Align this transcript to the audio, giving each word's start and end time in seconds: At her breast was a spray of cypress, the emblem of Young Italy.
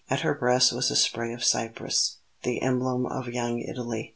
At 0.09 0.21
her 0.21 0.33
breast 0.33 0.73
was 0.73 0.89
a 0.89 0.95
spray 0.95 1.31
of 1.31 1.43
cypress, 1.43 2.21
the 2.41 2.59
emblem 2.63 3.05
of 3.05 3.27
Young 3.27 3.59
Italy. 3.59 4.09